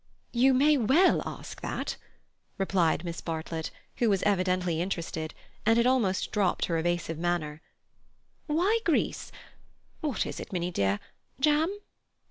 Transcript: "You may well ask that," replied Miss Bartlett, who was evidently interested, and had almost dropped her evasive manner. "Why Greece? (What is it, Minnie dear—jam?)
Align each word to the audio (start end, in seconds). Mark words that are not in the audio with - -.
"You 0.33 0.55
may 0.55 0.77
well 0.77 1.21
ask 1.27 1.61
that," 1.61 1.95
replied 2.57 3.03
Miss 3.05 3.21
Bartlett, 3.21 3.69
who 3.97 4.09
was 4.09 4.23
evidently 4.23 4.81
interested, 4.81 5.35
and 5.63 5.77
had 5.77 5.85
almost 5.85 6.31
dropped 6.31 6.65
her 6.65 6.79
evasive 6.79 7.19
manner. 7.19 7.61
"Why 8.47 8.79
Greece? 8.83 9.31
(What 9.99 10.25
is 10.25 10.39
it, 10.39 10.51
Minnie 10.51 10.71
dear—jam?) 10.71 11.77